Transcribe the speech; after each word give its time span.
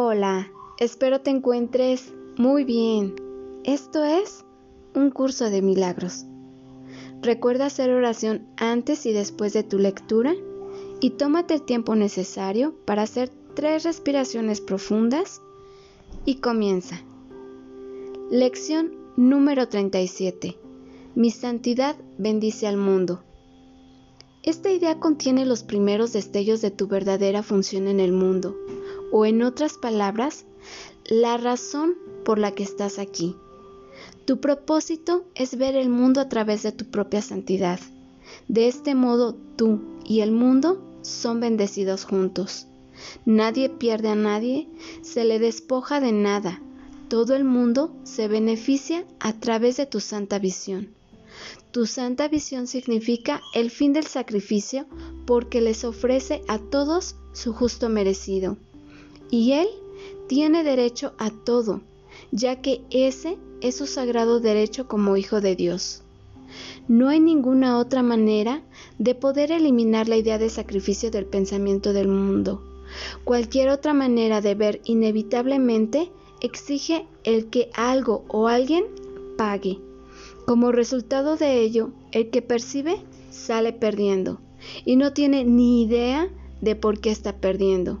Hola, 0.00 0.52
espero 0.78 1.22
te 1.22 1.30
encuentres 1.30 2.14
muy 2.36 2.62
bien. 2.62 3.16
Esto 3.64 4.04
es 4.04 4.44
un 4.94 5.10
curso 5.10 5.50
de 5.50 5.60
milagros. 5.60 6.24
Recuerda 7.20 7.66
hacer 7.66 7.90
oración 7.90 8.46
antes 8.56 9.06
y 9.06 9.12
después 9.12 9.54
de 9.54 9.64
tu 9.64 9.76
lectura 9.76 10.36
y 11.00 11.10
tómate 11.10 11.54
el 11.54 11.62
tiempo 11.62 11.96
necesario 11.96 12.76
para 12.84 13.02
hacer 13.02 13.32
tres 13.54 13.82
respiraciones 13.82 14.60
profundas 14.60 15.42
y 16.24 16.36
comienza. 16.36 17.02
Lección 18.30 18.92
número 19.16 19.66
37. 19.66 20.56
Mi 21.16 21.32
santidad 21.32 21.96
bendice 22.18 22.68
al 22.68 22.76
mundo. 22.76 23.24
Esta 24.44 24.70
idea 24.70 25.00
contiene 25.00 25.44
los 25.44 25.64
primeros 25.64 26.12
destellos 26.12 26.60
de 26.60 26.70
tu 26.70 26.86
verdadera 26.86 27.42
función 27.42 27.88
en 27.88 27.98
el 27.98 28.12
mundo, 28.12 28.56
o 29.12 29.26
en 29.26 29.42
otras 29.42 29.78
palabras, 29.78 30.44
la 31.04 31.36
razón 31.36 31.94
por 32.24 32.38
la 32.38 32.52
que 32.52 32.62
estás 32.62 32.98
aquí. 32.98 33.36
Tu 34.24 34.40
propósito 34.40 35.24
es 35.34 35.56
ver 35.56 35.74
el 35.74 35.88
mundo 35.88 36.20
a 36.20 36.28
través 36.28 36.62
de 36.62 36.72
tu 36.72 36.84
propia 36.84 37.22
santidad. 37.22 37.80
De 38.46 38.68
este 38.68 38.94
modo 38.94 39.34
tú 39.56 39.80
y 40.04 40.20
el 40.20 40.32
mundo 40.32 40.82
son 41.02 41.40
bendecidos 41.40 42.04
juntos. 42.04 42.66
Nadie 43.24 43.68
pierde 43.68 44.08
a 44.08 44.14
nadie, 44.14 44.68
se 45.02 45.24
le 45.24 45.38
despoja 45.38 46.00
de 46.00 46.12
nada. 46.12 46.60
Todo 47.08 47.34
el 47.34 47.44
mundo 47.44 47.96
se 48.04 48.28
beneficia 48.28 49.06
a 49.18 49.32
través 49.32 49.78
de 49.78 49.86
tu 49.86 50.00
santa 50.00 50.38
visión. 50.38 50.90
Tu 51.70 51.86
santa 51.86 52.28
visión 52.28 52.66
significa 52.66 53.40
el 53.54 53.70
fin 53.70 53.92
del 53.92 54.06
sacrificio 54.06 54.86
porque 55.26 55.60
les 55.60 55.84
ofrece 55.84 56.42
a 56.48 56.58
todos 56.58 57.16
su 57.32 57.52
justo 57.52 57.88
merecido. 57.88 58.56
Y 59.30 59.52
Él 59.52 59.68
tiene 60.26 60.64
derecho 60.64 61.12
a 61.18 61.30
todo, 61.30 61.80
ya 62.32 62.60
que 62.60 62.82
ese 62.90 63.38
es 63.60 63.76
su 63.76 63.86
sagrado 63.86 64.40
derecho 64.40 64.88
como 64.88 65.16
Hijo 65.16 65.40
de 65.40 65.56
Dios. 65.56 66.02
No 66.86 67.08
hay 67.08 67.20
ninguna 67.20 67.78
otra 67.78 68.02
manera 68.02 68.62
de 68.98 69.14
poder 69.14 69.52
eliminar 69.52 70.08
la 70.08 70.16
idea 70.16 70.38
de 70.38 70.48
sacrificio 70.48 71.10
del 71.10 71.26
pensamiento 71.26 71.92
del 71.92 72.08
mundo. 72.08 72.62
Cualquier 73.24 73.68
otra 73.68 73.92
manera 73.92 74.40
de 74.40 74.54
ver 74.54 74.80
inevitablemente 74.84 76.10
exige 76.40 77.06
el 77.24 77.50
que 77.50 77.70
algo 77.74 78.24
o 78.28 78.48
alguien 78.48 78.84
pague. 79.36 79.78
Como 80.46 80.72
resultado 80.72 81.36
de 81.36 81.60
ello, 81.60 81.90
el 82.12 82.30
que 82.30 82.40
percibe 82.40 83.02
sale 83.30 83.72
perdiendo 83.72 84.40
y 84.84 84.96
no 84.96 85.12
tiene 85.12 85.44
ni 85.44 85.82
idea 85.82 86.30
de 86.60 86.74
por 86.74 87.00
qué 87.00 87.10
está 87.10 87.36
perdiendo. 87.36 88.00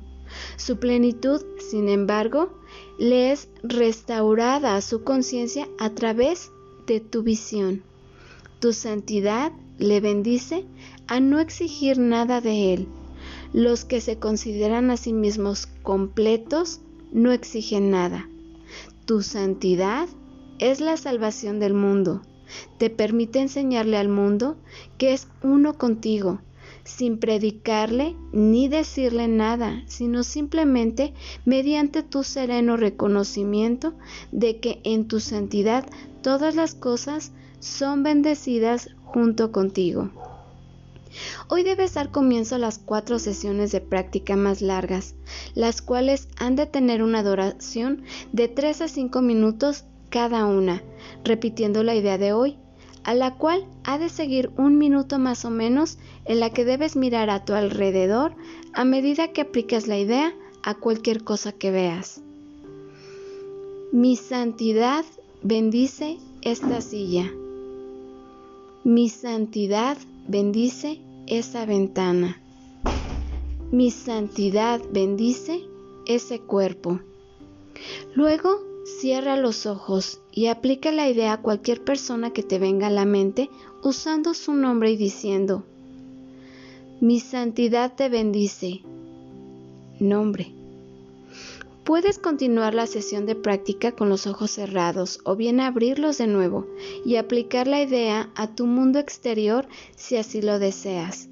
Su 0.56 0.78
plenitud, 0.78 1.42
sin 1.58 1.88
embargo, 1.88 2.50
le 2.98 3.32
es 3.32 3.48
restaurada 3.62 4.76
a 4.76 4.80
su 4.80 5.04
conciencia 5.04 5.68
a 5.78 5.90
través 5.90 6.50
de 6.86 7.00
tu 7.00 7.22
visión. 7.22 7.82
Tu 8.60 8.72
santidad 8.72 9.52
le 9.78 10.00
bendice 10.00 10.64
a 11.06 11.20
no 11.20 11.38
exigir 11.38 11.98
nada 11.98 12.40
de 12.40 12.74
él. 12.74 12.88
Los 13.52 13.84
que 13.84 14.00
se 14.00 14.18
consideran 14.18 14.90
a 14.90 14.96
sí 14.96 15.12
mismos 15.12 15.66
completos 15.82 16.80
no 17.12 17.32
exigen 17.32 17.90
nada. 17.90 18.28
Tu 19.06 19.22
santidad 19.22 20.08
es 20.58 20.80
la 20.80 20.96
salvación 20.96 21.60
del 21.60 21.74
mundo 21.74 22.22
te 22.78 22.90
permite 22.90 23.40
enseñarle 23.40 23.96
al 23.96 24.08
mundo 24.08 24.56
que 24.96 25.12
es 25.12 25.28
uno 25.42 25.74
contigo, 25.74 26.40
sin 26.88 27.18
predicarle 27.18 28.16
ni 28.32 28.68
decirle 28.68 29.28
nada, 29.28 29.82
sino 29.86 30.24
simplemente 30.24 31.12
mediante 31.44 32.02
tu 32.02 32.24
sereno 32.24 32.76
reconocimiento 32.76 33.94
de 34.32 34.58
que 34.58 34.80
en 34.84 35.06
tu 35.06 35.20
santidad 35.20 35.86
todas 36.22 36.56
las 36.56 36.74
cosas 36.74 37.32
son 37.60 38.02
bendecidas 38.02 38.90
junto 39.04 39.52
contigo. 39.52 40.10
Hoy 41.48 41.62
debes 41.62 41.94
dar 41.94 42.10
comienzo 42.10 42.54
a 42.54 42.58
las 42.58 42.78
cuatro 42.78 43.18
sesiones 43.18 43.70
de 43.72 43.80
práctica 43.80 44.36
más 44.36 44.62
largas, 44.62 45.14
las 45.54 45.82
cuales 45.82 46.28
han 46.38 46.56
de 46.56 46.66
tener 46.66 47.02
una 47.02 47.22
duración 47.22 48.02
de 48.32 48.48
3 48.48 48.82
a 48.82 48.88
5 48.88 49.22
minutos 49.22 49.84
cada 50.10 50.46
una, 50.46 50.82
repitiendo 51.24 51.82
la 51.82 51.94
idea 51.94 52.18
de 52.18 52.32
hoy, 52.32 52.58
a 53.04 53.14
la 53.14 53.34
cual 53.34 53.66
ha 53.84 53.98
de 53.98 54.08
seguir 54.08 54.50
un 54.56 54.78
minuto 54.78 55.18
más 55.18 55.44
o 55.44 55.50
menos 55.50 55.98
en 56.24 56.40
la 56.40 56.50
que 56.50 56.64
debes 56.64 56.96
mirar 56.96 57.30
a 57.30 57.44
tu 57.44 57.54
alrededor 57.54 58.34
a 58.74 58.84
medida 58.84 59.32
que 59.32 59.42
aplicas 59.42 59.86
la 59.86 59.98
idea 59.98 60.34
a 60.62 60.74
cualquier 60.74 61.24
cosa 61.24 61.52
que 61.52 61.70
veas. 61.70 62.20
Mi 63.92 64.16
santidad 64.16 65.04
bendice 65.42 66.18
esta 66.42 66.80
silla. 66.80 67.30
Mi 68.84 69.08
santidad 69.08 69.96
bendice 70.26 71.00
esa 71.26 71.64
ventana. 71.64 72.40
Mi 73.70 73.90
santidad 73.90 74.80
bendice 74.92 75.62
ese 76.06 76.40
cuerpo. 76.40 77.00
Luego 78.14 78.67
Cierra 78.96 79.36
los 79.36 79.66
ojos 79.66 80.20
y 80.32 80.46
aplica 80.46 80.90
la 80.90 81.08
idea 81.08 81.34
a 81.34 81.42
cualquier 81.42 81.84
persona 81.84 82.32
que 82.32 82.42
te 82.42 82.58
venga 82.58 82.86
a 82.86 82.90
la 82.90 83.04
mente 83.04 83.50
usando 83.82 84.34
su 84.34 84.54
nombre 84.54 84.90
y 84.90 84.96
diciendo, 84.96 85.62
mi 87.00 87.20
santidad 87.20 87.94
te 87.94 88.08
bendice. 88.08 88.80
Nombre. 90.00 90.52
Puedes 91.84 92.18
continuar 92.18 92.74
la 92.74 92.86
sesión 92.86 93.24
de 93.24 93.36
práctica 93.36 93.92
con 93.92 94.08
los 94.08 94.26
ojos 94.26 94.50
cerrados 94.50 95.20
o 95.24 95.36
bien 95.36 95.60
abrirlos 95.60 96.18
de 96.18 96.26
nuevo 96.26 96.66
y 97.04 97.16
aplicar 97.16 97.68
la 97.68 97.82
idea 97.82 98.30
a 98.34 98.54
tu 98.54 98.66
mundo 98.66 98.98
exterior 98.98 99.68
si 99.96 100.16
así 100.16 100.42
lo 100.42 100.58
deseas. 100.58 101.28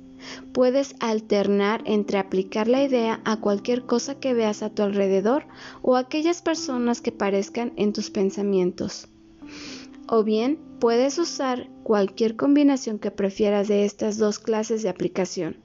Puedes 0.52 0.96
alternar 1.00 1.82
entre 1.84 2.18
aplicar 2.18 2.68
la 2.68 2.82
idea 2.82 3.20
a 3.24 3.40
cualquier 3.40 3.84
cosa 3.84 4.18
que 4.18 4.34
veas 4.34 4.62
a 4.62 4.70
tu 4.70 4.82
alrededor 4.82 5.46
o 5.82 5.96
a 5.96 6.00
aquellas 6.00 6.42
personas 6.42 7.00
que 7.00 7.12
parezcan 7.12 7.72
en 7.76 7.92
tus 7.92 8.10
pensamientos. 8.10 9.08
O 10.08 10.22
bien 10.22 10.58
puedes 10.78 11.18
usar 11.18 11.68
cualquier 11.82 12.36
combinación 12.36 12.98
que 12.98 13.10
prefieras 13.10 13.68
de 13.68 13.84
estas 13.84 14.18
dos 14.18 14.38
clases 14.38 14.82
de 14.82 14.88
aplicación. 14.88 15.56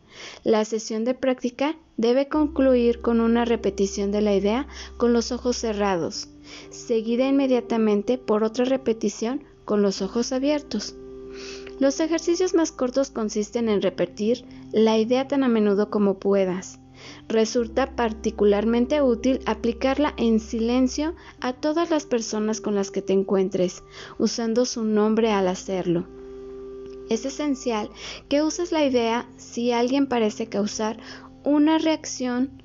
La 0.43 0.65
sesión 0.65 1.05
de 1.05 1.13
práctica 1.13 1.77
debe 1.97 2.27
concluir 2.27 3.01
con 3.01 3.21
una 3.21 3.45
repetición 3.45 4.11
de 4.11 4.21
la 4.21 4.35
idea 4.35 4.67
con 4.97 5.13
los 5.13 5.31
ojos 5.31 5.57
cerrados, 5.57 6.29
seguida 6.69 7.27
inmediatamente 7.27 8.17
por 8.17 8.43
otra 8.43 8.65
repetición 8.65 9.43
con 9.65 9.81
los 9.81 10.01
ojos 10.01 10.31
abiertos. 10.31 10.95
Los 11.81 11.99
ejercicios 11.99 12.53
más 12.53 12.71
cortos 12.71 13.09
consisten 13.09 13.67
en 13.67 13.81
repetir 13.81 14.45
la 14.71 14.99
idea 14.99 15.27
tan 15.27 15.43
a 15.43 15.47
menudo 15.47 15.89
como 15.89 16.19
puedas. 16.19 16.79
Resulta 17.27 17.95
particularmente 17.95 19.01
útil 19.01 19.39
aplicarla 19.47 20.13
en 20.17 20.39
silencio 20.39 21.15
a 21.39 21.53
todas 21.53 21.89
las 21.89 22.05
personas 22.05 22.61
con 22.61 22.75
las 22.75 22.91
que 22.91 23.01
te 23.01 23.13
encuentres, 23.13 23.83
usando 24.19 24.65
su 24.65 24.83
nombre 24.83 25.31
al 25.31 25.47
hacerlo. 25.47 26.05
Es 27.09 27.25
esencial 27.25 27.89
que 28.29 28.43
uses 28.43 28.71
la 28.71 28.85
idea 28.85 29.27
si 29.37 29.71
alguien 29.71 30.05
parece 30.05 30.49
causar 30.49 30.99
una 31.43 31.79
reacción 31.79 32.61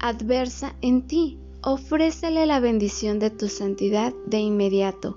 adversa 0.00 0.74
en 0.80 1.06
ti. 1.06 1.38
Ofrécele 1.62 2.44
la 2.44 2.58
bendición 2.58 3.20
de 3.20 3.30
tu 3.30 3.46
santidad 3.46 4.12
de 4.26 4.38
inmediato, 4.40 5.16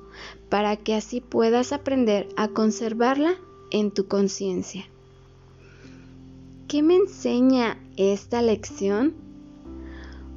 para 0.52 0.76
que 0.76 0.94
así 0.94 1.22
puedas 1.22 1.72
aprender 1.72 2.28
a 2.36 2.50
conservarla 2.50 3.36
en 3.72 3.90
tu 3.90 4.10
conciencia. 4.10 4.86
¿Qué 6.68 6.84
me 6.84 6.98
enseña 6.98 7.80
esta 7.96 8.42
lección? 8.42 9.14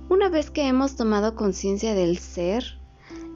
Una 0.09 0.29
vez 0.29 0.53
que 0.53 0.69
hemos 0.69 0.94
tomado 0.94 1.35
conciencia 1.35 1.94
del 1.94 2.19
ser, 2.19 2.79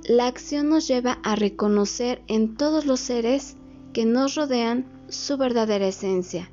la 0.04 0.28
acción 0.28 0.68
nos 0.68 0.86
lleva 0.86 1.18
a 1.24 1.34
reconocer 1.34 2.22
en 2.28 2.56
todos 2.56 2.86
los 2.86 3.00
seres 3.00 3.56
que 3.92 4.04
nos 4.04 4.36
rodean 4.36 4.86
su 5.08 5.36
verdadera 5.36 5.88
esencia 5.88 6.48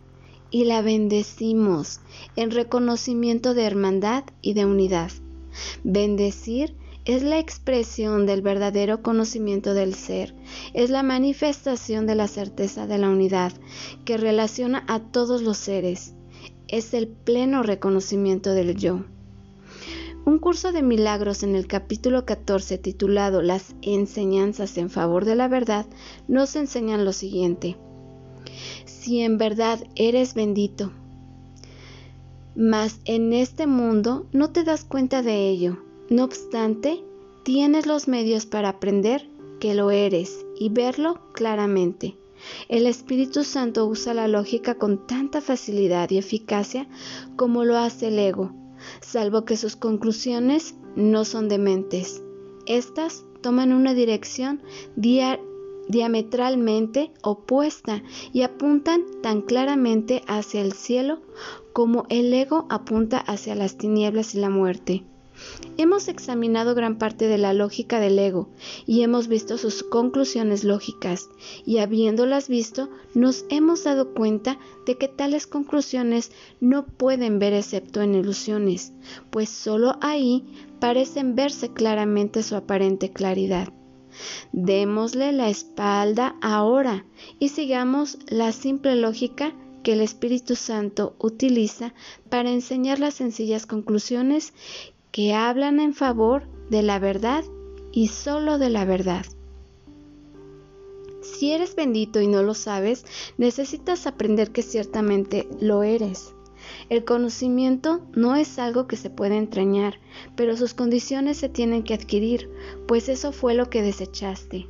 y 0.49 0.65
la 0.65 0.81
bendecimos 0.81 1.99
en 2.35 2.49
reconocimiento 2.49 3.53
de 3.53 3.65
hermandad 3.65 4.23
y 4.41 4.55
de 4.55 4.65
unidad. 4.65 5.11
Bendecir 5.83 6.73
es 7.05 7.21
la 7.21 7.37
expresión 7.37 8.25
del 8.25 8.41
verdadero 8.41 9.03
conocimiento 9.03 9.75
del 9.75 9.93
ser, 9.93 10.33
es 10.73 10.89
la 10.89 11.03
manifestación 11.03 12.07
de 12.07 12.15
la 12.15 12.27
certeza 12.27 12.87
de 12.87 12.97
la 12.97 13.09
unidad 13.09 13.53
que 14.05 14.17
relaciona 14.17 14.83
a 14.87 14.99
todos 14.99 15.43
los 15.43 15.57
seres, 15.57 16.15
es 16.67 16.95
el 16.95 17.07
pleno 17.07 17.61
reconocimiento 17.61 18.53
del 18.53 18.75
yo. 18.75 19.05
Un 20.25 20.39
curso 20.39 20.71
de 20.71 20.81
milagros 20.81 21.43
en 21.43 21.55
el 21.55 21.67
capítulo 21.67 22.25
14 22.25 22.79
titulado 22.79 23.43
Las 23.43 23.75
enseñanzas 23.83 24.75
en 24.79 24.89
favor 24.89 25.23
de 25.23 25.35
la 25.35 25.47
verdad 25.47 25.85
nos 26.27 26.55
enseñan 26.55 27.05
lo 27.05 27.13
siguiente. 27.13 27.77
Si 28.85 29.21
en 29.21 29.37
verdad 29.37 29.79
eres 29.95 30.33
bendito, 30.33 30.91
mas 32.55 32.99
en 33.05 33.33
este 33.33 33.67
mundo 33.67 34.25
no 34.31 34.49
te 34.49 34.63
das 34.63 34.83
cuenta 34.83 35.21
de 35.21 35.47
ello, 35.47 35.84
No 36.09 36.23
obstante, 36.23 37.03
tienes 37.43 37.87
los 37.87 38.07
medios 38.07 38.45
para 38.45 38.69
aprender 38.69 39.27
que 39.59 39.73
lo 39.73 39.89
eres 39.89 40.45
y 40.59 40.69
verlo 40.69 41.19
claramente. 41.33 42.15
El 42.69 42.85
Espíritu 42.85 43.43
Santo 43.43 43.87
usa 43.87 44.13
la 44.13 44.27
lógica 44.27 44.75
con 44.75 45.07
tanta 45.07 45.41
facilidad 45.41 46.11
y 46.11 46.19
eficacia 46.19 46.87
como 47.35 47.63
lo 47.65 47.77
hace 47.77 48.09
el 48.09 48.19
ego, 48.19 48.51
salvo 49.01 49.45
que 49.45 49.57
sus 49.57 49.75
conclusiones 49.75 50.75
no 50.95 51.25
son 51.25 51.49
dementes. 51.49 52.21
Estas 52.67 53.25
toman 53.41 53.73
una 53.73 53.95
dirección 53.95 54.61
diametralmente 55.87 57.13
opuesta 57.23 58.03
y 58.31 58.43
apuntan 58.43 59.05
tan 59.23 59.41
claramente 59.41 60.21
hacia 60.27 60.61
el 60.61 60.73
cielo 60.73 61.21
como 61.73 62.05
el 62.09 62.31
ego 62.31 62.67
apunta 62.69 63.17
hacia 63.17 63.55
las 63.55 63.77
tinieblas 63.77 64.35
y 64.35 64.39
la 64.39 64.51
muerte. 64.51 65.03
Hemos 65.77 66.07
examinado 66.07 66.75
gran 66.75 66.97
parte 66.97 67.27
de 67.27 67.37
la 67.37 67.53
lógica 67.53 67.99
del 67.99 68.17
ego 68.17 68.49
y 68.85 69.01
hemos 69.01 69.27
visto 69.27 69.57
sus 69.57 69.83
conclusiones 69.83 70.63
lógicas 70.63 71.29
y 71.65 71.79
habiéndolas 71.79 72.47
visto 72.47 72.89
nos 73.13 73.45
hemos 73.49 73.83
dado 73.83 74.13
cuenta 74.13 74.57
de 74.85 74.97
que 74.97 75.07
tales 75.07 75.47
conclusiones 75.47 76.31
no 76.59 76.85
pueden 76.85 77.39
ver 77.39 77.53
excepto 77.53 78.01
en 78.01 78.15
ilusiones, 78.15 78.93
pues 79.29 79.49
sólo 79.49 79.97
ahí 80.01 80.45
parecen 80.79 81.35
verse 81.35 81.73
claramente 81.73 82.43
su 82.43 82.55
aparente 82.55 83.11
claridad. 83.11 83.69
Démosle 84.53 85.33
la 85.33 85.49
espalda 85.49 86.35
ahora 86.41 87.05
y 87.39 87.49
sigamos 87.49 88.17
la 88.27 88.51
simple 88.53 88.95
lógica 88.95 89.53
que 89.83 89.93
el 89.93 90.01
Espíritu 90.01 90.55
Santo 90.55 91.15
utiliza 91.19 91.93
para 92.29 92.49
enseñar 92.49 92.97
las 92.99 93.13
sencillas 93.13 93.67
conclusiones 93.67 94.53
que 95.15 95.33
hablan 95.33 95.79
en 95.79 95.93
favor 95.93 96.43
de 96.69 96.83
la 96.83 96.99
verdad 96.99 97.45
y 97.93 98.09
solo 98.09 98.57
de 98.57 98.69
la 98.69 98.83
verdad. 98.83 99.25
Si 101.21 101.53
eres 101.53 101.73
bendito 101.77 102.19
y 102.19 102.27
no 102.27 102.43
lo 102.43 102.53
sabes, 102.53 103.05
necesitas 103.37 104.07
aprender 104.07 104.51
que 104.51 104.61
ciertamente 104.61 105.47
lo 105.61 105.83
eres. 105.83 106.33
El 106.89 107.05
conocimiento 107.05 108.01
no 108.13 108.35
es 108.35 108.59
algo 108.59 108.87
que 108.87 108.97
se 108.97 109.09
puede 109.09 109.37
entrañar, 109.37 110.01
pero 110.35 110.57
sus 110.57 110.73
condiciones 110.73 111.37
se 111.37 111.47
tienen 111.47 111.83
que 111.83 111.93
adquirir, 111.93 112.49
pues 112.85 113.07
eso 113.07 113.31
fue 113.31 113.53
lo 113.53 113.69
que 113.69 113.81
desechaste. 113.81 114.67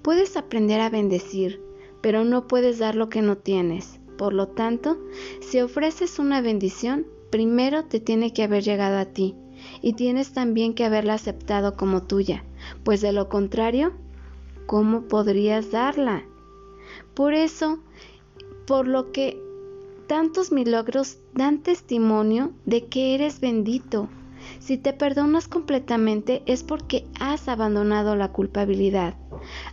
Puedes 0.00 0.38
aprender 0.38 0.80
a 0.80 0.88
bendecir, 0.88 1.60
pero 2.00 2.24
no 2.24 2.46
puedes 2.46 2.78
dar 2.78 2.94
lo 2.94 3.10
que 3.10 3.20
no 3.20 3.36
tienes. 3.36 4.00
Por 4.16 4.32
lo 4.32 4.48
tanto, 4.48 4.96
si 5.42 5.60
ofreces 5.60 6.18
una 6.18 6.40
bendición, 6.40 7.06
primero 7.28 7.84
te 7.84 8.00
tiene 8.00 8.32
que 8.32 8.44
haber 8.44 8.62
llegado 8.62 8.96
a 8.96 9.04
ti, 9.04 9.34
y 9.82 9.94
tienes 9.94 10.32
también 10.32 10.74
que 10.74 10.84
haberla 10.84 11.14
aceptado 11.14 11.76
como 11.76 12.02
tuya, 12.02 12.44
pues 12.84 13.00
de 13.00 13.12
lo 13.12 13.28
contrario, 13.28 13.92
¿cómo 14.66 15.02
podrías 15.02 15.70
darla? 15.70 16.24
Por 17.14 17.34
eso, 17.34 17.78
por 18.66 18.88
lo 18.88 19.12
que 19.12 19.40
tantos 20.06 20.52
milagros 20.52 21.18
dan 21.34 21.62
testimonio 21.62 22.52
de 22.66 22.86
que 22.86 23.14
eres 23.14 23.40
bendito. 23.40 24.08
Si 24.58 24.76
te 24.76 24.92
perdonas 24.92 25.48
completamente 25.48 26.42
es 26.46 26.62
porque 26.62 27.06
has 27.18 27.48
abandonado 27.48 28.14
la 28.14 28.30
culpabilidad, 28.32 29.14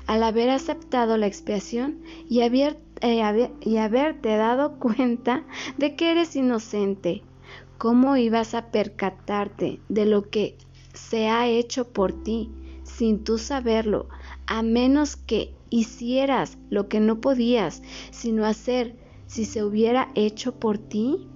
al 0.08 0.24
haber 0.24 0.50
aceptado 0.50 1.18
la 1.18 1.28
expiación 1.28 2.00
y, 2.30 2.42
haber, 2.42 2.78
eh, 3.02 3.52
y 3.62 3.78
haberte 3.78 4.38
dado 4.38 4.80
cuenta 4.80 5.44
de 5.78 5.96
que 5.96 6.12
eres 6.12 6.36
inocente 6.36 7.22
¿Cómo 7.78 8.16
ibas 8.18 8.54
a 8.54 8.72
percatarte 8.72 9.80
de 9.90 10.06
lo 10.06 10.30
que 10.30 10.58
se 10.94 11.28
ha 11.30 11.48
hecho 11.48 11.88
por 11.92 12.12
ti 12.24 12.52
sin 12.84 13.24
tú 13.24 13.38
saberlo, 13.38 14.08
a 14.46 14.62
menos 14.62 15.16
que 15.16 15.56
hicieras 15.70 16.58
lo 16.70 16.88
que 16.90 17.00
no 17.00 17.22
podías 17.22 17.82
sino 18.12 18.46
hacer 18.46 18.96
si 19.26 19.46
se 19.46 19.64
hubiera 19.64 20.12
hecho 20.14 20.60
por 20.60 20.78
ti? 20.78 21.28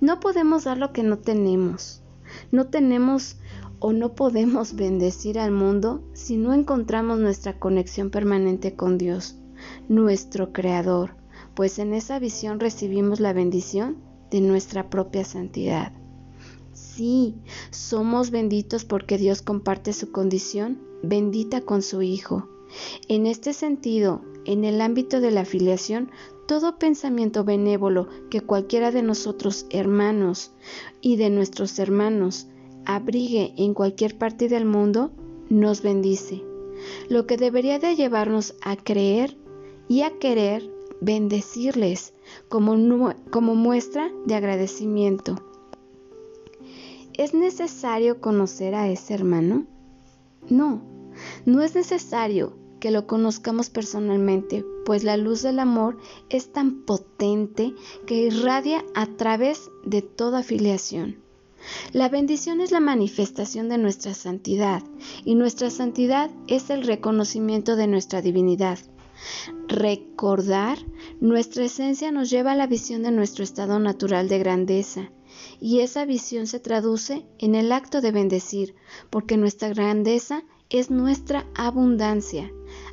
No 0.00 0.18
podemos 0.18 0.64
dar 0.64 0.78
lo 0.78 0.92
que 0.92 1.02
no 1.02 1.18
tenemos. 1.18 2.02
No 2.50 2.66
tenemos 2.66 3.36
o 3.80 3.92
no 3.92 4.14
podemos 4.14 4.74
bendecir 4.74 5.38
al 5.38 5.52
mundo 5.52 6.02
si 6.12 6.36
no 6.36 6.52
encontramos 6.52 7.18
nuestra 7.18 7.58
conexión 7.58 8.10
permanente 8.10 8.74
con 8.74 8.98
Dios, 8.98 9.36
nuestro 9.88 10.52
Creador, 10.52 11.16
pues 11.54 11.78
en 11.78 11.94
esa 11.94 12.18
visión 12.18 12.60
recibimos 12.60 13.20
la 13.20 13.32
bendición 13.32 14.09
de 14.30 14.40
nuestra 14.40 14.90
propia 14.90 15.24
santidad. 15.24 15.92
Sí, 16.72 17.36
somos 17.70 18.30
benditos 18.30 18.84
porque 18.84 19.18
Dios 19.18 19.42
comparte 19.42 19.92
su 19.92 20.12
condición 20.12 20.80
bendita 21.02 21.62
con 21.62 21.82
su 21.82 22.02
Hijo. 22.02 22.48
En 23.08 23.26
este 23.26 23.52
sentido, 23.52 24.22
en 24.44 24.64
el 24.64 24.80
ámbito 24.80 25.20
de 25.20 25.30
la 25.30 25.42
afiliación, 25.42 26.10
todo 26.46 26.78
pensamiento 26.78 27.44
benévolo 27.44 28.08
que 28.30 28.40
cualquiera 28.40 28.90
de 28.90 29.02
nosotros 29.02 29.66
hermanos 29.70 30.52
y 31.00 31.16
de 31.16 31.30
nuestros 31.30 31.78
hermanos 31.78 32.48
abrigue 32.84 33.54
en 33.56 33.74
cualquier 33.74 34.18
parte 34.18 34.48
del 34.48 34.64
mundo, 34.64 35.12
nos 35.48 35.82
bendice, 35.82 36.42
lo 37.08 37.26
que 37.26 37.36
debería 37.36 37.78
de 37.78 37.94
llevarnos 37.94 38.54
a 38.62 38.76
creer 38.76 39.36
y 39.88 40.02
a 40.02 40.18
querer 40.18 40.70
bendecirles 41.00 42.14
como, 42.48 43.54
muestra 43.54 44.10
de 44.26 44.34
agradecimiento. 44.34 45.36
¿Es 47.14 47.34
necesario 47.34 48.20
conocer 48.20 48.74
a 48.74 48.88
ese 48.88 49.14
hermano? 49.14 49.66
No, 50.48 50.82
no 51.44 51.62
es 51.62 51.74
necesario 51.74 52.56
que 52.80 52.90
lo 52.90 53.06
conozcamos 53.06 53.68
personalmente, 53.68 54.64
pues 54.86 55.04
la 55.04 55.16
luz 55.16 55.42
del 55.42 55.58
amor 55.58 55.98
es 56.30 56.50
tan 56.52 56.82
potente 56.82 57.74
que 58.06 58.22
irradia 58.22 58.84
a 58.94 59.06
través 59.06 59.70
de 59.84 60.02
toda 60.02 60.38
afiliación. 60.38 61.18
La 61.92 62.08
bendición 62.08 62.60
es 62.60 62.70
la 62.70 62.80
manifestación 62.80 63.68
de 63.68 63.76
nuestra 63.76 64.14
santidad 64.14 64.82
y 65.24 65.34
nuestra 65.34 65.70
santidad 65.70 66.30
es 66.46 66.70
el 66.70 66.86
reconocimiento 66.86 67.76
de 67.76 67.86
nuestra 67.86 68.22
divinidad. 68.22 68.78
Recordar 69.68 70.78
nuestra 71.20 71.64
esencia 71.64 72.12
nos 72.12 72.30
lleva 72.30 72.52
a 72.52 72.56
la 72.56 72.66
visión 72.66 73.02
de 73.02 73.10
nuestro 73.10 73.44
estado 73.44 73.78
natural 73.78 74.28
de 74.28 74.38
grandeza, 74.38 75.10
y 75.60 75.80
esa 75.80 76.04
visión 76.04 76.46
se 76.46 76.60
traduce 76.60 77.26
en 77.38 77.54
el 77.54 77.72
acto 77.72 78.00
de 78.00 78.12
bendecir, 78.12 78.74
porque 79.10 79.36
nuestra 79.36 79.68
grandeza 79.68 80.42
es 80.70 80.90
nuestra 80.90 81.46
abundancia. 81.54 82.50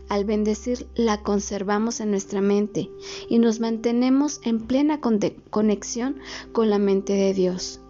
Al 0.09 0.25
bendecir 0.25 0.87
la 0.95 1.21
conservamos 1.21 1.99
en 1.99 2.11
nuestra 2.11 2.41
mente 2.41 2.89
y 3.29 3.39
nos 3.39 3.59
mantenemos 3.59 4.39
en 4.43 4.59
plena 4.59 4.99
conexión 5.01 6.17
con 6.51 6.69
la 6.69 6.79
mente 6.79 7.13
de 7.13 7.33
Dios. 7.33 7.81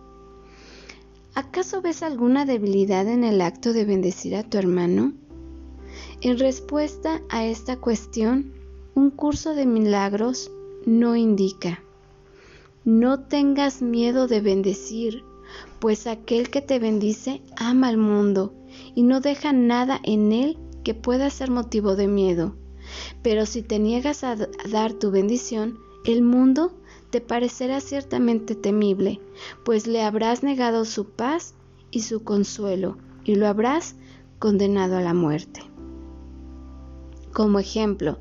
¿Acaso 1.36 1.82
ves 1.82 2.02
alguna 2.02 2.46
debilidad 2.46 3.08
en 3.08 3.24
el 3.24 3.42
acto 3.42 3.72
de 3.72 3.86
bendecir 3.86 4.36
a 4.36 4.44
tu 4.44 4.58
hermano? 4.58 5.14
En 6.20 6.40
respuesta 6.40 7.22
a 7.30 7.46
esta 7.46 7.78
cuestión, 7.78 8.52
un 8.96 9.12
curso 9.12 9.54
de 9.54 9.68
milagros 9.68 10.50
no 10.84 11.16
indica. 11.16 11.84
No 12.86 13.20
tengas 13.20 13.84
miedo 13.84 14.28
de 14.28 14.42
bendecir, 14.42 15.24
pues 15.80 16.08
aquel 16.08 16.50
que 16.50 16.62
te 16.62 16.80
bendice 16.80 17.44
ama 17.56 17.90
al 17.90 17.98
mundo 17.98 18.52
y 18.96 19.04
no 19.04 19.22
deja 19.22 19.54
nada 19.54 20.00
en 20.04 20.32
él 20.32 20.58
que 20.84 20.96
pueda 20.96 21.30
ser 21.30 21.52
motivo 21.52 21.96
de 21.96 22.08
miedo. 22.08 22.56
Pero 23.22 23.46
si 23.46 23.62
te 23.62 23.78
niegas 23.78 24.24
a 24.24 24.36
dar 24.72 24.94
tu 24.94 25.12
bendición, 25.12 25.78
el 26.04 26.24
mundo 26.24 26.74
te 27.12 27.22
parecerá 27.22 27.80
ciertamente 27.80 28.56
temible, 28.56 29.22
pues 29.64 29.86
le 29.86 30.02
habrás 30.02 30.42
negado 30.42 30.84
su 30.84 31.06
paz 31.06 31.54
y 31.92 32.02
su 32.02 32.24
consuelo, 32.24 32.98
y 33.24 33.36
lo 33.36 33.48
habrás 33.48 33.96
condenado 34.40 34.98
a 34.98 35.02
la 35.02 35.14
muerte. 35.14 35.62
Como 37.38 37.60
ejemplo, 37.60 38.18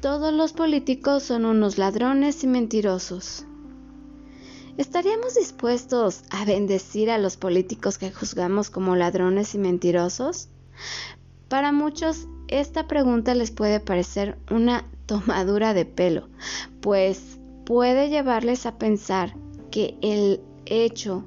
todos 0.00 0.32
los 0.32 0.54
políticos 0.54 1.22
son 1.22 1.44
unos 1.44 1.76
ladrones 1.76 2.42
y 2.44 2.46
mentirosos. 2.46 3.44
¿Estaríamos 4.78 5.34
dispuestos 5.34 6.22
a 6.30 6.46
bendecir 6.46 7.10
a 7.10 7.18
los 7.18 7.36
políticos 7.36 7.98
que 7.98 8.10
juzgamos 8.10 8.70
como 8.70 8.96
ladrones 8.96 9.54
y 9.54 9.58
mentirosos? 9.58 10.48
Para 11.50 11.72
muchos 11.72 12.26
esta 12.48 12.88
pregunta 12.88 13.34
les 13.34 13.50
puede 13.50 13.80
parecer 13.80 14.38
una 14.50 14.88
tomadura 15.04 15.74
de 15.74 15.84
pelo, 15.84 16.30
pues 16.80 17.38
puede 17.66 18.08
llevarles 18.08 18.64
a 18.64 18.78
pensar 18.78 19.36
que 19.70 19.98
el 20.00 20.40
hecho 20.64 21.26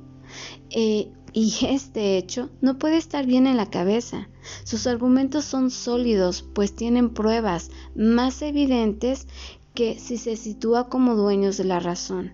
eh, 0.71 1.12
y 1.33 1.53
este 1.69 2.17
hecho 2.17 2.50
no 2.62 2.79
puede 2.79 2.97
estar 2.97 3.27
bien 3.27 3.45
en 3.45 3.57
la 3.57 3.69
cabeza. 3.69 4.27
Sus 4.63 4.87
argumentos 4.87 5.45
son 5.45 5.71
sólidos, 5.71 6.43
pues 6.53 6.75
tienen 6.75 7.09
pruebas 7.09 7.71
más 7.95 8.41
evidentes 8.41 9.27
que 9.73 9.99
si 9.99 10.17
se 10.17 10.35
sitúa 10.37 10.89
como 10.89 11.15
dueños 11.15 11.57
de 11.57 11.65
la 11.65 11.79
razón. 11.79 12.33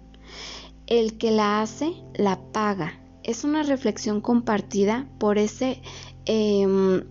El 0.87 1.17
que 1.17 1.31
la 1.31 1.61
hace, 1.61 1.93
la 2.15 2.39
paga, 2.51 3.01
es 3.23 3.43
una 3.43 3.63
reflexión 3.63 4.21
compartida 4.21 5.07
por 5.19 5.37
ese 5.37 5.81
em, 6.25 7.03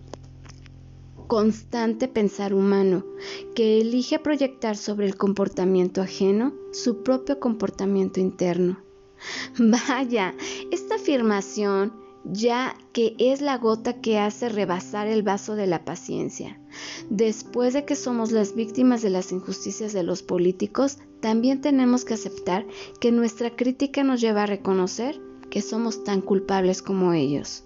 constante 1.27 2.07
pensar 2.07 2.53
humano 2.53 3.05
que 3.55 3.79
elige 3.79 4.19
proyectar 4.19 4.75
sobre 4.75 5.05
el 5.05 5.15
comportamiento 5.15 6.01
ajeno 6.01 6.53
su 6.73 7.03
propio 7.03 7.39
comportamiento 7.39 8.19
interno. 8.19 8.79
Vaya, 9.57 10.35
esta 10.71 10.95
afirmación 10.95 11.93
ya 12.23 12.75
que 12.93 13.15
es 13.17 13.41
la 13.41 13.57
gota 13.57 14.01
que 14.01 14.19
hace 14.19 14.49
rebasar 14.49 15.07
el 15.07 15.23
vaso 15.23 15.55
de 15.55 15.67
la 15.67 15.85
paciencia. 15.85 16.59
Después 17.09 17.73
de 17.73 17.85
que 17.85 17.95
somos 17.95 18.31
las 18.31 18.55
víctimas 18.55 19.01
de 19.01 19.09
las 19.09 19.31
injusticias 19.31 19.93
de 19.93 20.03
los 20.03 20.23
políticos, 20.23 20.97
también 21.19 21.61
tenemos 21.61 22.05
que 22.05 22.13
aceptar 22.13 22.65
que 22.99 23.11
nuestra 23.11 23.55
crítica 23.55 24.03
nos 24.03 24.21
lleva 24.21 24.43
a 24.43 24.47
reconocer 24.47 25.19
que 25.49 25.61
somos 25.61 26.03
tan 26.03 26.21
culpables 26.21 26.81
como 26.81 27.13
ellos. 27.13 27.65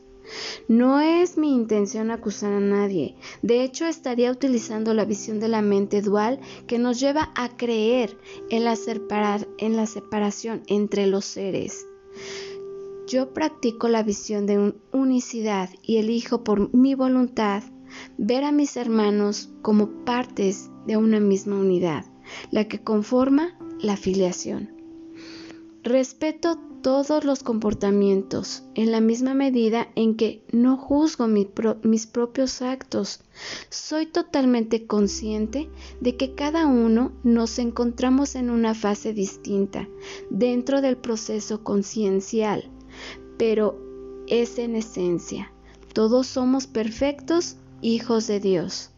No 0.68 1.02
es 1.02 1.38
mi 1.38 1.54
intención 1.54 2.10
acusar 2.10 2.52
a 2.52 2.60
nadie, 2.60 3.16
de 3.44 3.64
hecho 3.64 3.86
estaría 3.86 4.32
utilizando 4.32 4.96
la 4.96 5.06
visión 5.06 5.40
de 5.40 5.48
la 5.48 5.62
mente 5.62 6.02
dual 6.02 6.40
que 6.66 6.80
nos 6.80 7.00
lleva 7.00 7.32
a 7.36 7.56
creer 7.56 8.18
en 8.50 8.66
la, 8.66 8.76
en 9.60 9.76
la 9.76 9.86
separación 9.86 10.64
entre 10.66 11.06
los 11.06 11.26
seres. 11.26 11.86
Yo 13.08 13.36
practico 13.36 13.88
la 13.88 14.02
visión 14.02 14.48
de 14.48 14.74
unicidad 14.92 15.70
y 15.84 15.98
elijo 15.98 16.44
por 16.44 16.74
mi 16.74 16.96
voluntad 16.96 17.62
ver 18.18 18.44
a 18.44 18.52
mis 18.52 18.78
hermanos 18.78 19.52
como 19.62 20.04
partes 20.06 20.72
de 20.88 20.98
una 20.98 21.20
misma 21.20 21.56
unidad, 21.58 22.06
la 22.50 22.68
que 22.68 22.82
conforma 22.82 23.60
la 23.80 23.96
filiación. 23.96 24.72
Respeto 25.84 26.60
todos 26.82 27.26
los 27.26 27.44
comportamientos 27.44 28.64
en 28.74 28.92
la 28.92 29.02
misma 29.02 29.36
medida 29.36 29.88
en 29.96 30.16
que 30.16 30.44
no 30.52 30.76
juzgo 30.76 31.28
mis 31.28 32.08
propios 32.08 32.64
actos. 32.64 33.22
Soy 33.70 34.08
totalmente 34.08 34.88
consciente 34.88 35.70
de 36.02 36.18
que 36.18 36.34
cada 36.34 36.66
uno 36.66 37.12
nos 37.24 37.60
encontramos 37.60 38.34
en 38.34 38.50
una 38.50 38.74
fase 38.74 39.14
distinta 39.14 39.88
dentro 40.32 40.82
del 40.82 40.98
proceso 40.98 41.64
conciencial 41.64 42.72
pero 43.38 43.80
es 44.28 44.58
en 44.60 44.76
esencia. 44.76 45.52
Todos 45.94 46.28
somos 46.28 46.68
perfectos 46.68 47.58
hijos 47.82 48.28
de 48.28 48.40
Dios. 48.40 48.92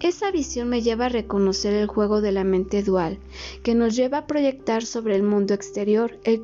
Esa 0.00 0.30
visión 0.30 0.70
me 0.70 0.80
lleva 0.80 1.06
a 1.06 1.10
reconocer 1.10 1.74
el 1.74 1.86
juego 1.86 2.22
de 2.22 2.32
la 2.32 2.42
mente 2.42 2.82
dual, 2.82 3.18
que 3.62 3.74
nos 3.74 3.94
lleva 3.94 4.18
a 4.18 4.26
proyectar 4.26 4.82
sobre 4.82 5.14
el 5.14 5.22
mundo 5.22 5.52
exterior 5.52 6.18
el, 6.24 6.40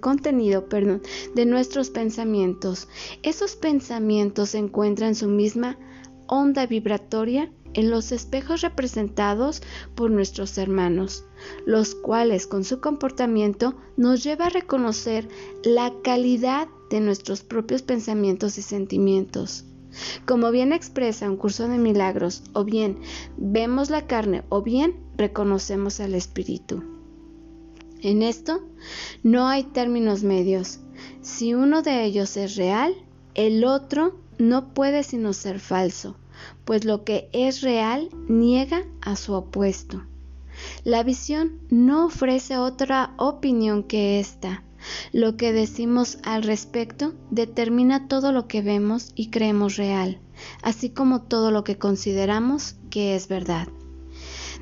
contenido 0.00 0.66
de 1.36 1.46
nuestros 1.46 1.90
pensamientos. 1.90 2.88
Esos 3.22 3.54
pensamientos 3.54 4.56
encuentran 4.56 5.14
su 5.14 5.28
misma 5.28 5.78
onda 6.26 6.66
vibratoria 6.66 7.52
en 7.74 7.90
los 7.90 8.12
espejos 8.12 8.62
representados 8.62 9.62
por 9.94 10.10
nuestros 10.10 10.58
hermanos, 10.58 11.24
los 11.66 11.94
cuales 11.94 12.46
con 12.46 12.64
su 12.64 12.80
comportamiento 12.80 13.74
nos 13.96 14.22
lleva 14.24 14.46
a 14.46 14.50
reconocer 14.50 15.28
la 15.64 15.92
calidad 16.02 16.68
de 16.90 17.00
nuestros 17.00 17.42
propios 17.42 17.82
pensamientos 17.82 18.58
y 18.58 18.62
sentimientos. 18.62 19.64
Como 20.26 20.50
bien 20.50 20.72
expresa 20.72 21.28
un 21.28 21.36
curso 21.36 21.68
de 21.68 21.78
milagros, 21.78 22.44
o 22.52 22.64
bien 22.64 22.98
vemos 23.36 23.90
la 23.90 24.06
carne 24.06 24.44
o 24.48 24.62
bien 24.62 24.96
reconocemos 25.16 26.00
al 26.00 26.14
espíritu. 26.14 26.84
En 28.00 28.22
esto 28.22 28.60
no 29.22 29.48
hay 29.48 29.64
términos 29.64 30.22
medios. 30.22 30.80
Si 31.20 31.54
uno 31.54 31.82
de 31.82 32.04
ellos 32.04 32.36
es 32.36 32.56
real, 32.56 32.94
el 33.34 33.64
otro 33.64 34.20
no 34.38 34.72
puede 34.72 35.02
sino 35.02 35.32
ser 35.32 35.60
falso 35.60 36.16
pues 36.64 36.84
lo 36.84 37.04
que 37.04 37.28
es 37.32 37.62
real 37.62 38.08
niega 38.28 38.84
a 39.00 39.16
su 39.16 39.34
opuesto. 39.34 40.02
La 40.84 41.02
visión 41.02 41.58
no 41.70 42.06
ofrece 42.06 42.58
otra 42.58 43.14
opinión 43.16 43.82
que 43.82 44.20
esta. 44.20 44.62
Lo 45.12 45.36
que 45.36 45.52
decimos 45.52 46.18
al 46.22 46.42
respecto 46.42 47.14
determina 47.30 48.08
todo 48.08 48.32
lo 48.32 48.48
que 48.48 48.62
vemos 48.62 49.12
y 49.14 49.28
creemos 49.28 49.76
real, 49.76 50.18
así 50.62 50.90
como 50.90 51.22
todo 51.22 51.50
lo 51.50 51.64
que 51.64 51.76
consideramos 51.76 52.76
que 52.88 53.14
es 53.14 53.28
verdad. 53.28 53.68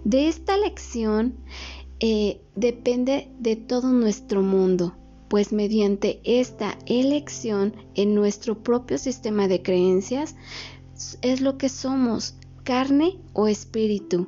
De 0.04 0.28
esta 0.28 0.56
lección 0.56 1.36
eh, 2.00 2.40
depende 2.54 3.30
de 3.38 3.56
todo 3.56 3.92
nuestro 3.92 4.42
mundo, 4.42 4.96
pues 5.28 5.52
mediante 5.52 6.20
esta 6.24 6.78
elección 6.86 7.74
en 7.94 8.14
nuestro 8.14 8.62
propio 8.62 8.98
sistema 8.98 9.46
de 9.46 9.62
creencias 9.62 10.34
es 11.22 11.40
lo 11.40 11.58
que 11.58 11.68
somos, 11.68 12.34
carne 12.64 13.18
o 13.32 13.46
espíritu. 13.48 14.26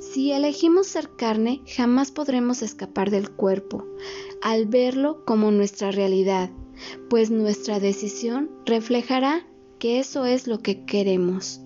Si 0.00 0.32
elegimos 0.32 0.86
ser 0.86 1.10
carne, 1.16 1.60
jamás 1.66 2.10
podremos 2.10 2.62
escapar 2.62 3.10
del 3.10 3.30
cuerpo, 3.30 3.84
al 4.40 4.66
verlo 4.66 5.24
como 5.26 5.50
nuestra 5.50 5.90
realidad, 5.90 6.50
pues 7.10 7.30
nuestra 7.30 7.80
decisión 7.80 8.50
reflejará 8.64 9.46
que 9.78 9.98
eso 9.98 10.24
es 10.24 10.46
lo 10.46 10.60
que 10.60 10.84
queremos. 10.84 11.60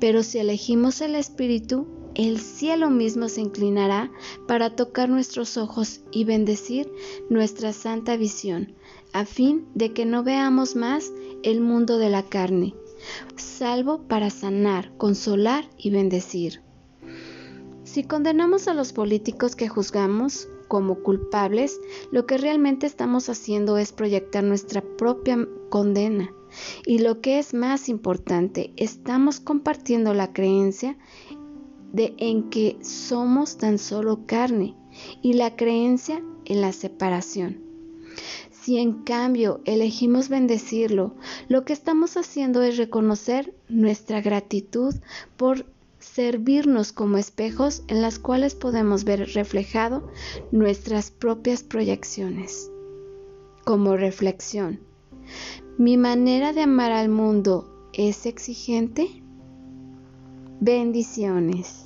Pero 0.00 0.22
si 0.22 0.38
elegimos 0.38 1.00
el 1.00 1.14
espíritu, 1.14 1.86
el 2.14 2.40
cielo 2.40 2.90
mismo 2.90 3.28
se 3.28 3.40
inclinará 3.40 4.10
para 4.46 4.74
tocar 4.76 5.08
nuestros 5.08 5.56
ojos 5.56 6.00
y 6.10 6.24
bendecir 6.24 6.90
nuestra 7.30 7.72
santa 7.72 8.16
visión, 8.16 8.74
a 9.12 9.24
fin 9.24 9.66
de 9.74 9.92
que 9.92 10.04
no 10.04 10.22
veamos 10.22 10.76
más 10.76 11.12
el 11.42 11.60
mundo 11.60 11.98
de 11.98 12.10
la 12.10 12.24
carne, 12.24 12.74
salvo 13.36 14.02
para 14.02 14.30
sanar, 14.30 14.96
consolar 14.96 15.68
y 15.76 15.90
bendecir. 15.90 16.62
Si 17.84 18.02
condenamos 18.04 18.66
a 18.66 18.74
los 18.74 18.92
políticos 18.92 19.54
que 19.54 19.68
juzgamos 19.68 20.48
como 20.68 20.96
culpables, 21.02 21.80
lo 22.10 22.26
que 22.26 22.38
realmente 22.38 22.86
estamos 22.86 23.28
haciendo 23.28 23.78
es 23.78 23.92
proyectar 23.92 24.42
nuestra 24.42 24.80
propia 24.80 25.46
condena. 25.68 26.32
Y 26.86 26.98
lo 26.98 27.20
que 27.20 27.38
es 27.38 27.54
más 27.54 27.88
importante, 27.88 28.72
estamos 28.76 29.40
compartiendo 29.40 30.14
la 30.14 30.32
creencia 30.32 30.96
de 31.92 32.14
en 32.18 32.50
que 32.50 32.76
somos 32.82 33.58
tan 33.58 33.78
solo 33.78 34.26
carne 34.26 34.74
y 35.22 35.34
la 35.34 35.54
creencia 35.54 36.22
en 36.44 36.60
la 36.60 36.72
separación. 36.72 37.60
Si 38.64 38.78
en 38.78 39.02
cambio 39.02 39.60
elegimos 39.66 40.30
bendecirlo, 40.30 41.12
lo 41.48 41.66
que 41.66 41.74
estamos 41.74 42.16
haciendo 42.16 42.62
es 42.62 42.78
reconocer 42.78 43.54
nuestra 43.68 44.22
gratitud 44.22 44.94
por 45.36 45.66
servirnos 45.98 46.90
como 46.92 47.18
espejos 47.18 47.82
en 47.88 48.00
las 48.00 48.18
cuales 48.18 48.54
podemos 48.54 49.04
ver 49.04 49.28
reflejado 49.34 50.08
nuestras 50.50 51.10
propias 51.10 51.62
proyecciones. 51.62 52.70
Como 53.66 53.98
reflexión, 53.98 54.80
¿mi 55.76 55.98
manera 55.98 56.54
de 56.54 56.62
amar 56.62 56.92
al 56.92 57.10
mundo 57.10 57.90
es 57.92 58.24
exigente? 58.24 59.22
Bendiciones. 60.60 61.83